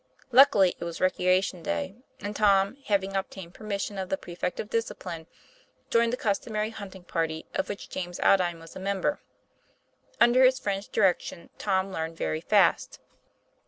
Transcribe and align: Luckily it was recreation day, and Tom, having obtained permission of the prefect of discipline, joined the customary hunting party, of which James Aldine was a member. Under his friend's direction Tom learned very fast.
Luckily 0.31 0.75
it 0.79 0.83
was 0.83 0.99
recreation 0.99 1.61
day, 1.61 1.93
and 2.19 2.35
Tom, 2.35 2.77
having 2.87 3.15
obtained 3.15 3.53
permission 3.53 3.99
of 3.99 4.09
the 4.09 4.17
prefect 4.17 4.59
of 4.59 4.67
discipline, 4.71 5.27
joined 5.91 6.11
the 6.11 6.17
customary 6.17 6.71
hunting 6.71 7.03
party, 7.03 7.45
of 7.53 7.69
which 7.69 7.87
James 7.87 8.19
Aldine 8.19 8.57
was 8.59 8.75
a 8.75 8.79
member. 8.79 9.19
Under 10.19 10.43
his 10.43 10.57
friend's 10.57 10.87
direction 10.87 11.51
Tom 11.59 11.91
learned 11.91 12.17
very 12.17 12.41
fast. 12.41 12.99